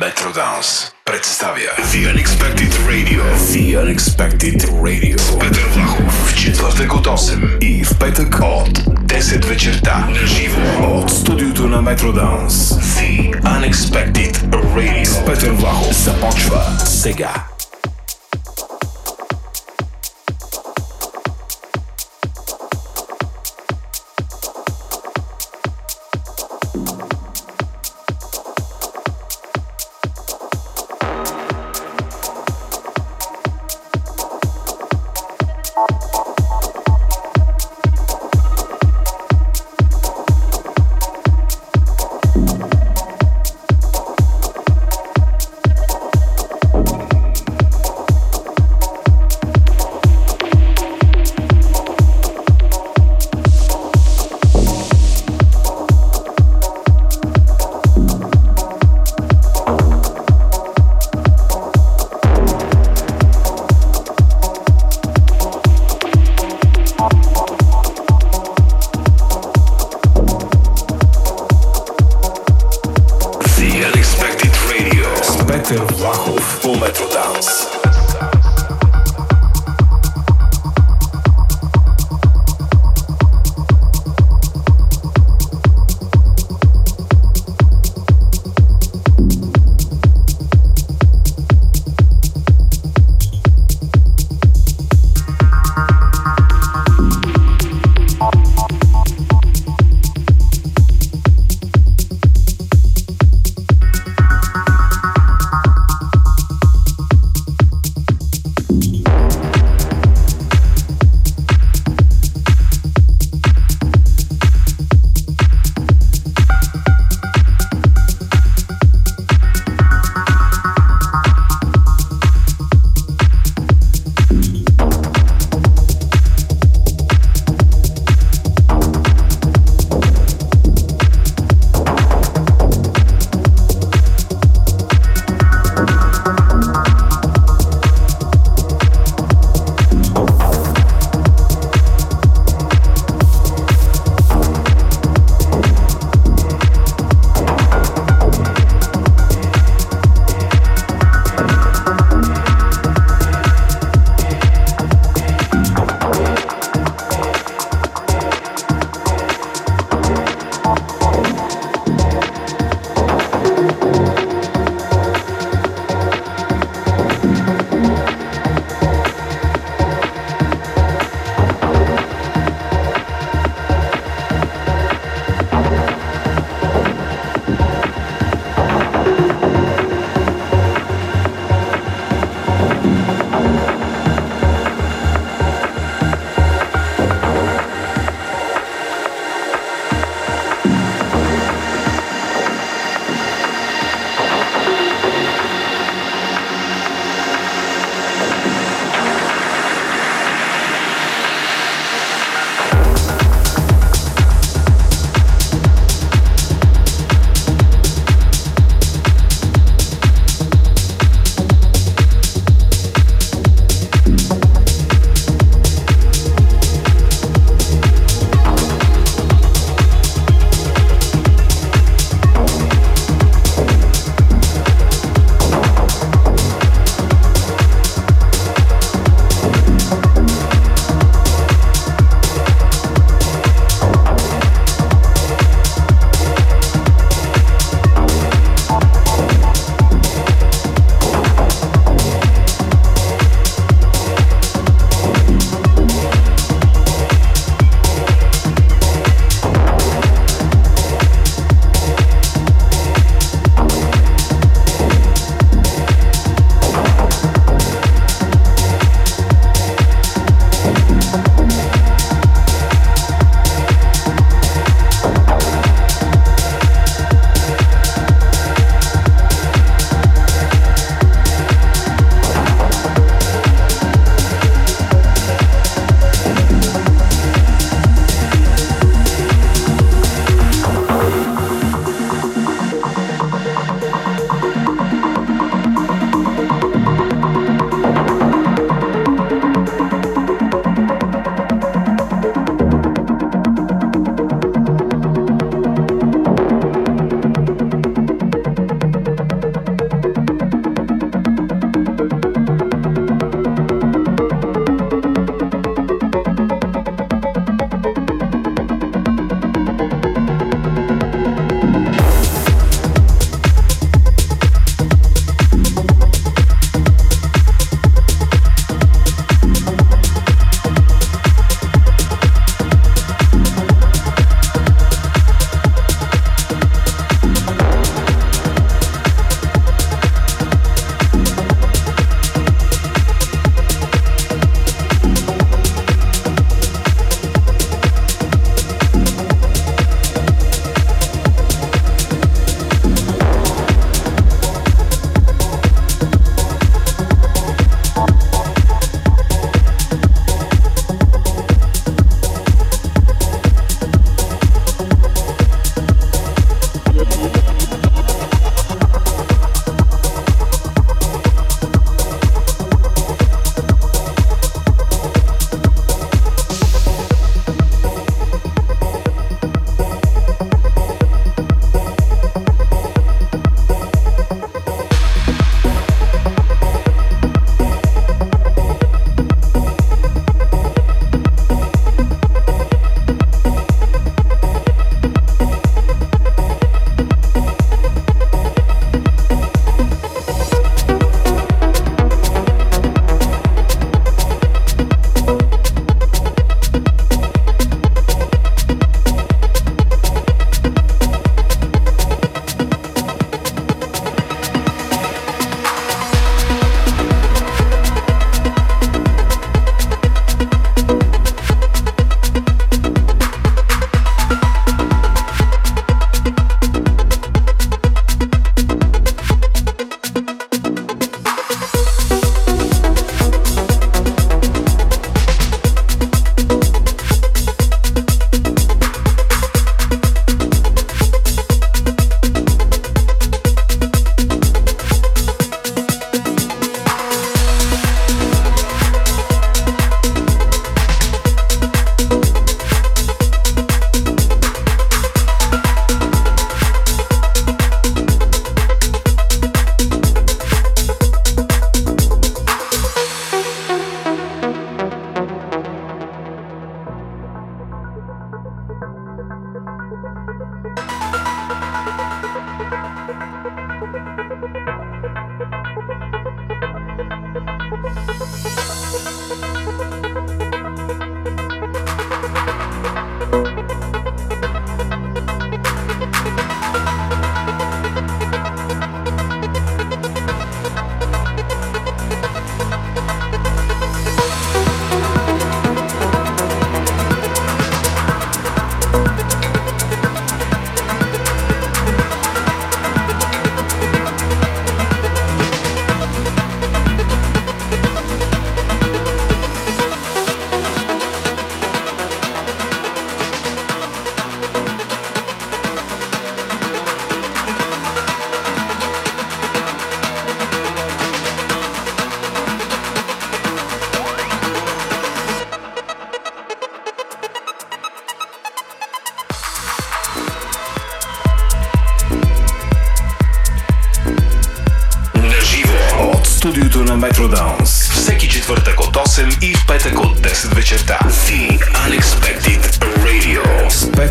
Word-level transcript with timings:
Метродance 0.00 0.92
представя 1.04 1.70
The 1.92 2.14
Unexpected 2.14 2.72
Radio. 2.88 3.22
The 3.52 3.84
Unexpected 3.84 4.70
Radio. 4.70 5.38
Петър 5.40 5.62
Влахов 5.74 6.28
в 6.28 6.36
четвъртък 6.36 6.94
от 6.94 7.06
8 7.06 7.58
и 7.58 7.84
в 7.84 7.98
петък 7.98 8.34
от 8.42 8.78
10 8.78 9.44
вечерта. 9.44 10.08
На 10.10 10.26
живо 10.26 10.60
от 10.96 11.10
студиото 11.10 11.68
на 11.68 11.82
Метродance. 11.82 12.48
The 12.48 13.42
Unexpected 13.42 14.36
Radio. 14.50 15.04
С 15.04 15.24
Петър 15.24 15.50
Влахов 15.50 16.04
започва 16.04 16.62
сега. 16.84 17.49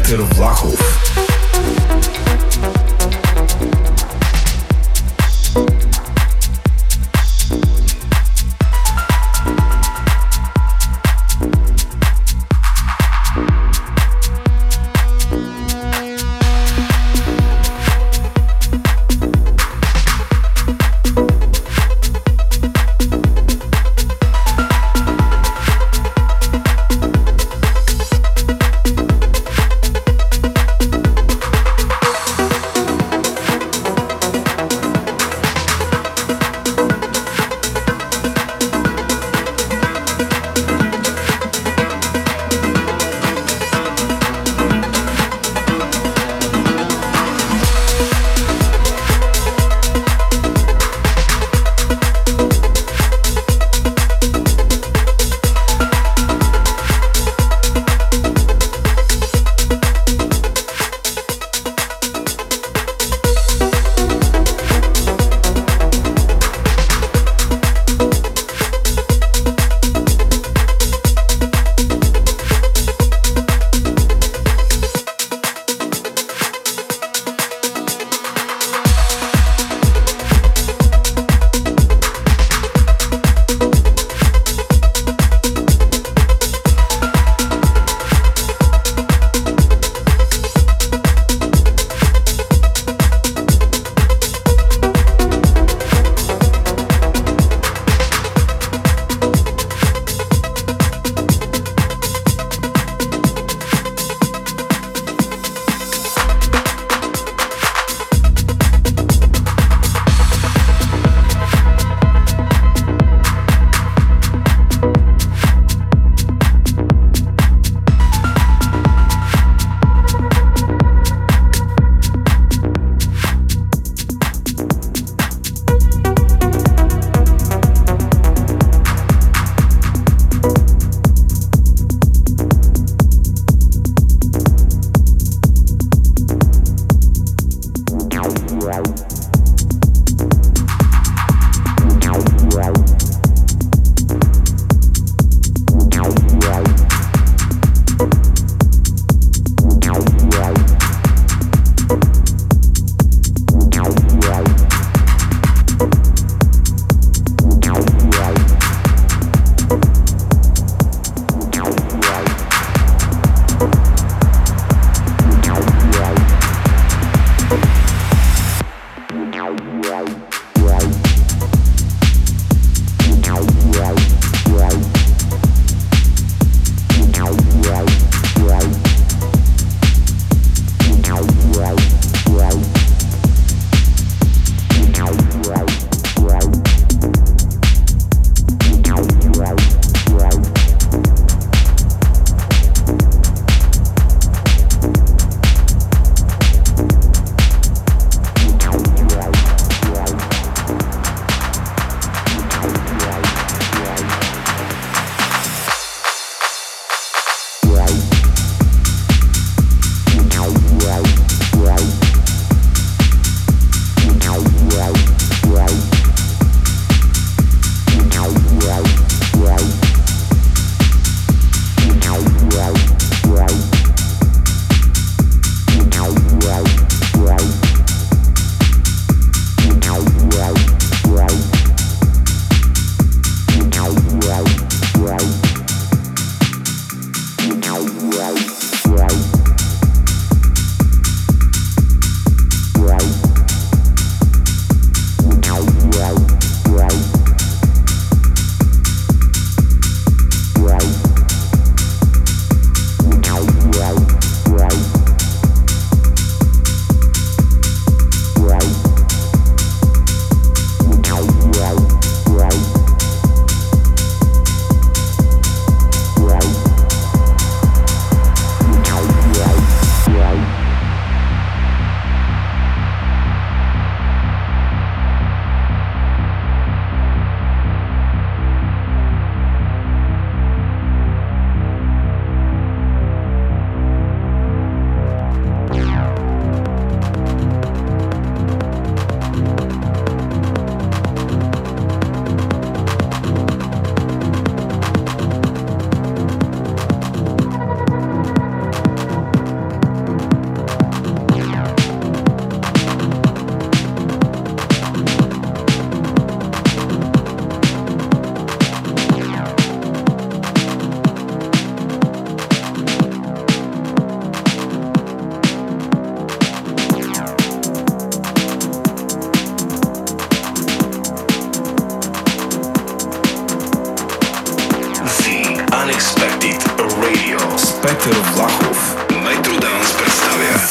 С 0.10 0.12
Петър 0.12 2.09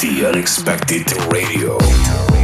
The 0.00 0.26
Unexpected 0.26 1.10
Radio. 1.32 2.37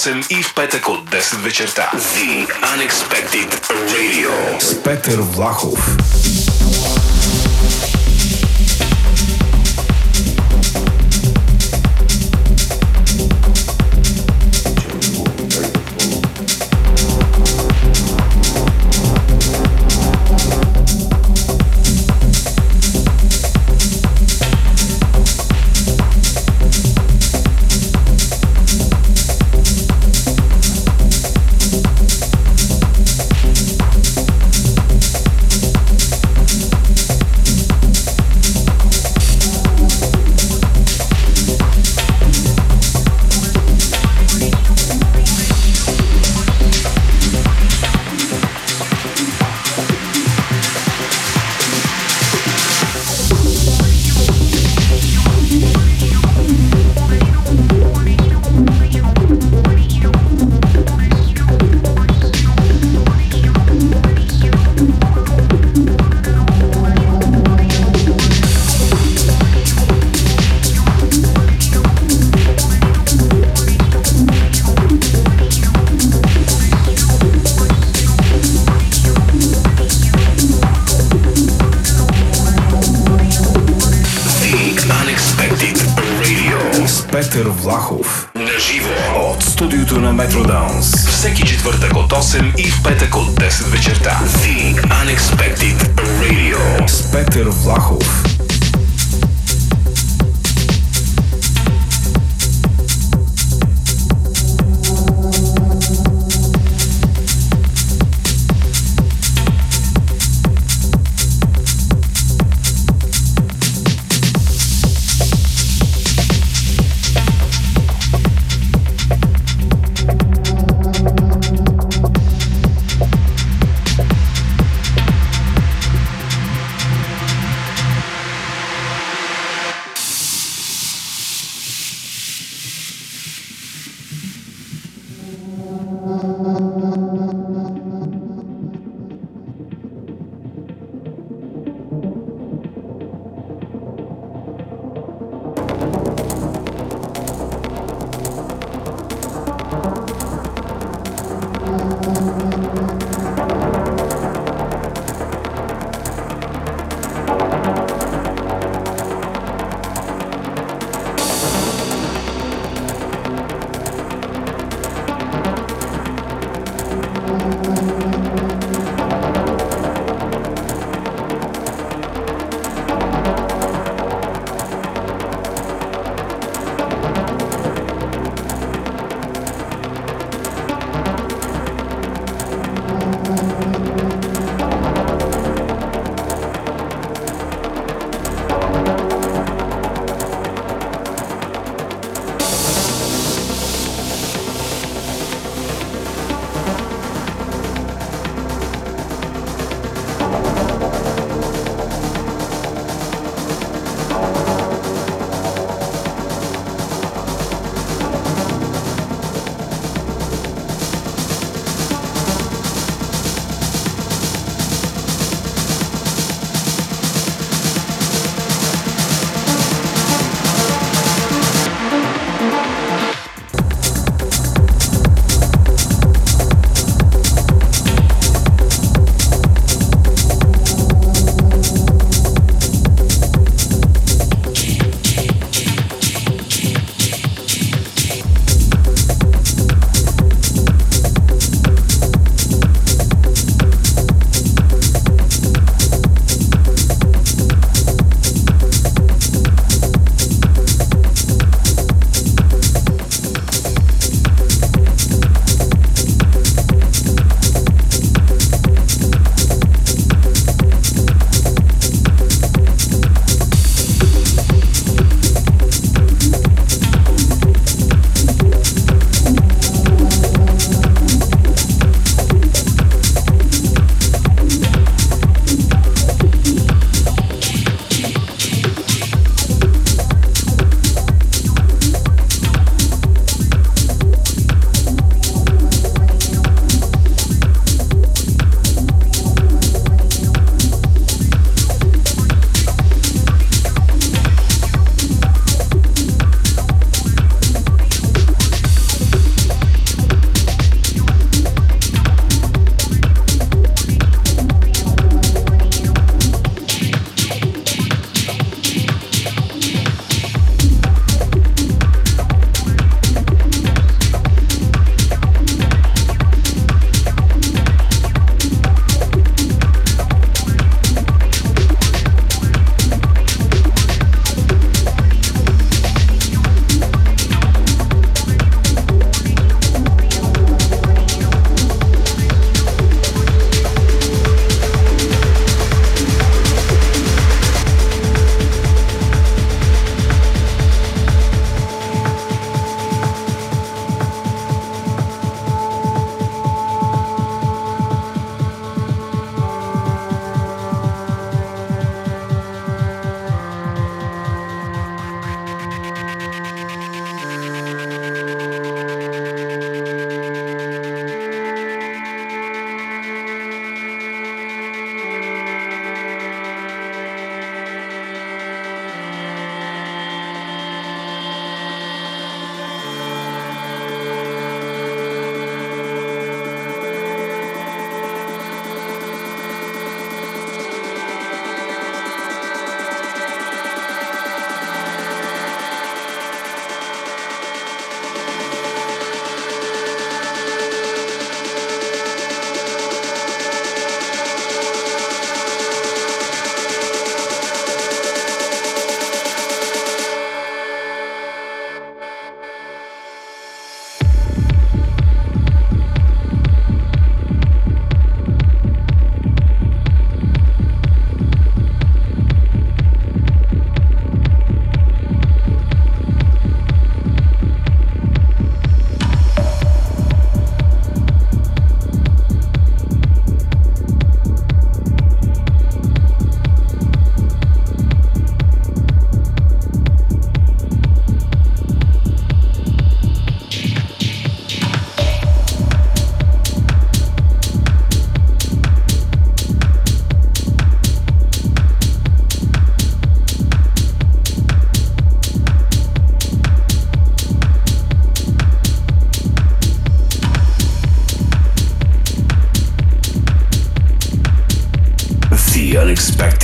8 0.00 0.26
и 0.30 0.42
в 0.42 0.54
петък 0.54 0.88
от 0.88 1.10
10 1.10 1.36
вечерта. 1.36 1.90
The 1.94 2.46
Unexpected 2.48 3.70
Radio 3.70 4.60
с 4.60 4.82
Петър 4.82 5.18
Влахов. 5.20 5.96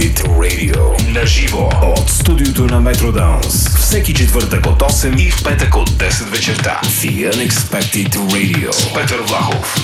Unexpected 0.06 0.28
Radio. 0.28 1.12
На 1.12 1.26
живо 1.26 1.70
от 1.82 2.10
студиото 2.10 2.66
на 2.66 2.80
Метродаунс. 2.80 3.68
Всеки 3.68 4.14
четвъртък 4.14 4.66
от 4.66 4.82
8 4.82 5.20
и 5.20 5.30
в 5.30 5.44
петък 5.44 5.76
от 5.76 5.90
10 5.90 6.30
вечерта. 6.30 6.80
The 6.84 7.32
Unexpected 7.32 8.16
Radio. 8.16 8.70
С 8.70 8.94
Петър 8.94 9.20
Влахов. 9.20 9.76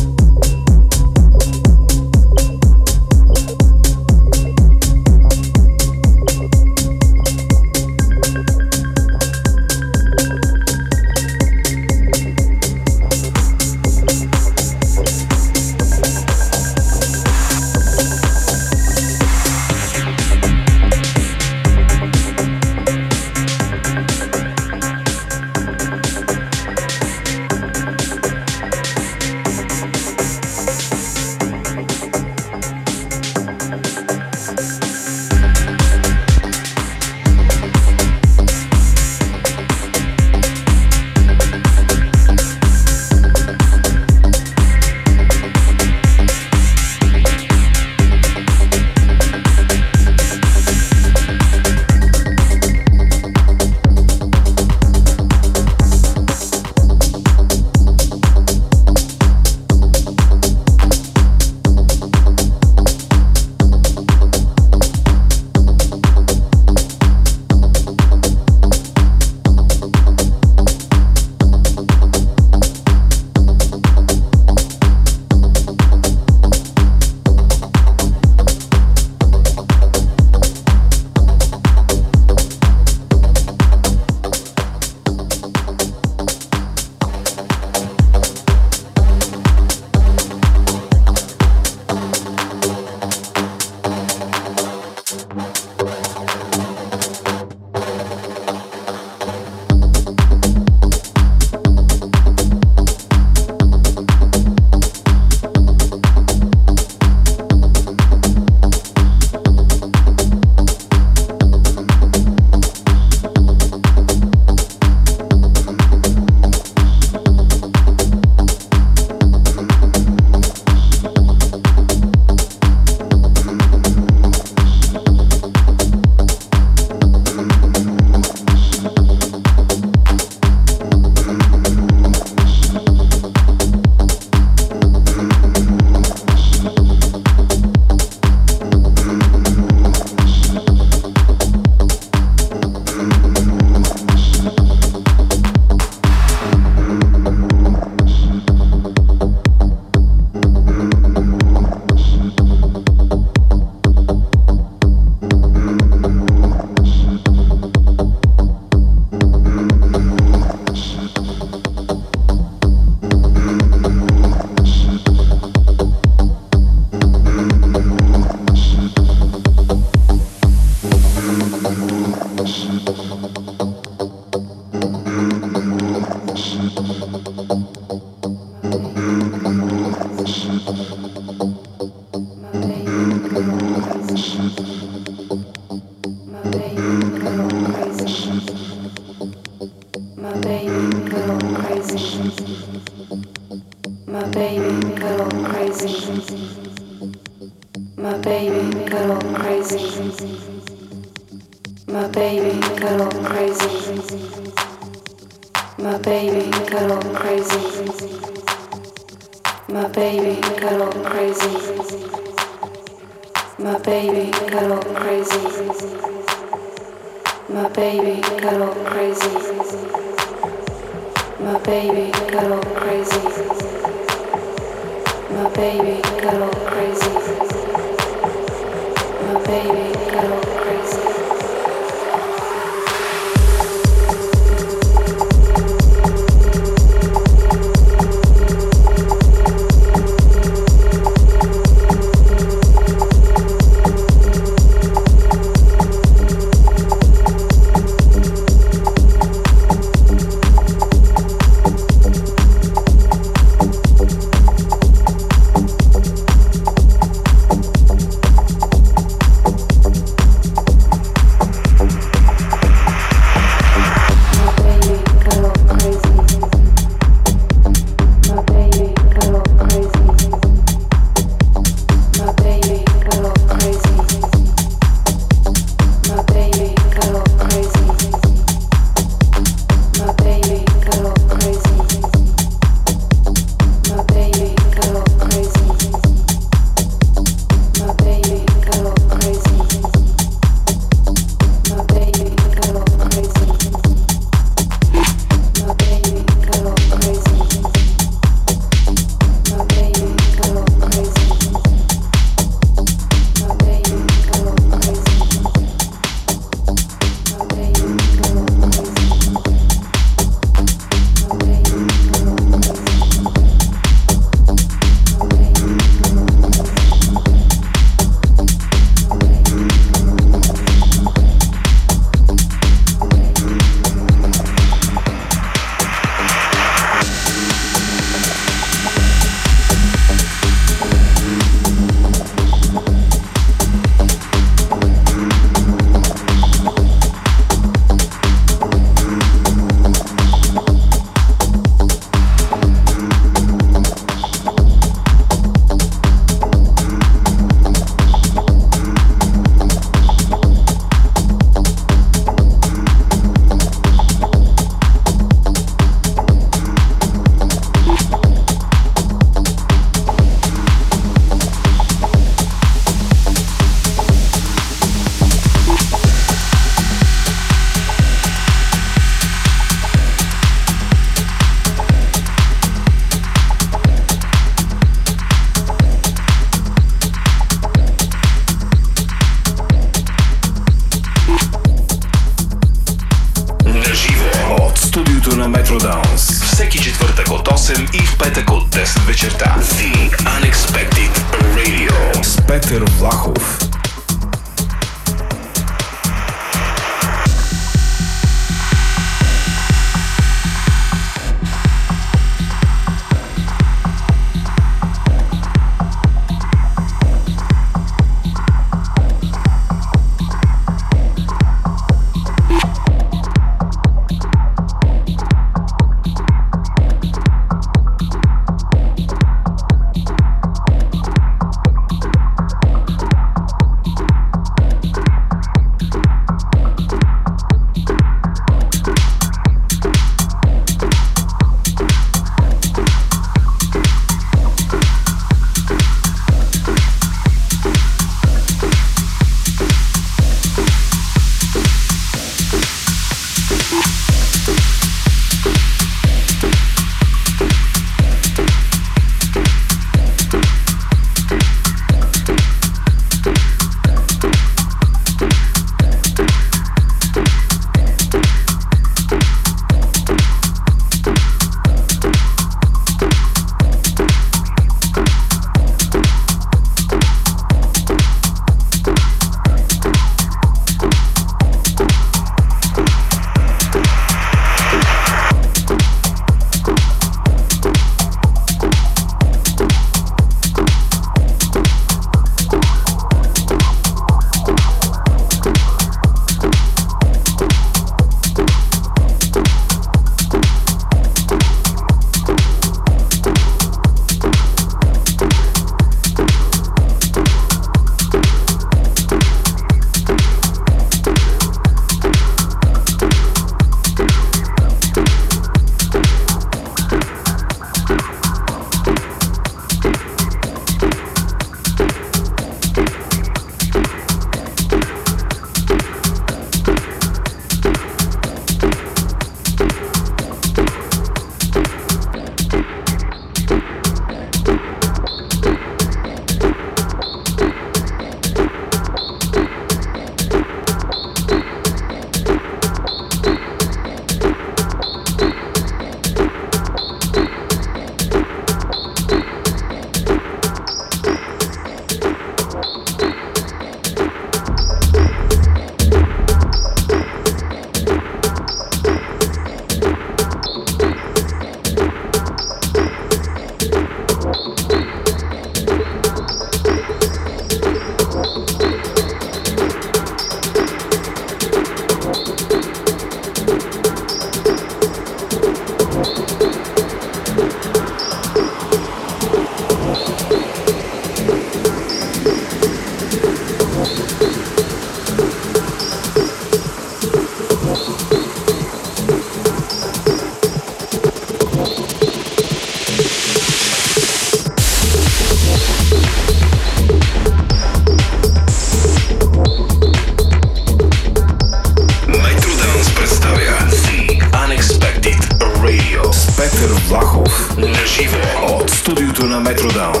труда. 599.61 600.00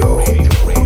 Radio. 0.00 0.81